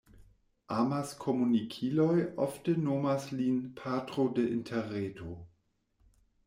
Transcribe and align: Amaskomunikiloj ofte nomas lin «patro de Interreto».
Amaskomunikiloj 0.75 2.15
ofte 2.47 2.75
nomas 2.87 3.29
lin 3.41 3.61
«patro 3.83 4.27
de 4.41 4.49
Interreto». 4.59 5.37